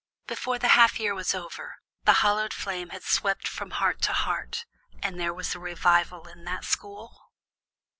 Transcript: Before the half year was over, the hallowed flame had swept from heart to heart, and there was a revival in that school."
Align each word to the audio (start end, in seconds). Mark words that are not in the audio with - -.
Before 0.25 0.57
the 0.57 0.69
half 0.69 0.99
year 0.99 1.13
was 1.13 1.35
over, 1.35 1.75
the 2.05 2.13
hallowed 2.25 2.55
flame 2.55 2.89
had 2.89 3.03
swept 3.03 3.47
from 3.47 3.69
heart 3.69 4.01
to 4.01 4.13
heart, 4.13 4.65
and 5.03 5.19
there 5.19 5.31
was 5.31 5.53
a 5.53 5.59
revival 5.59 6.27
in 6.27 6.43
that 6.45 6.65
school." 6.65 7.29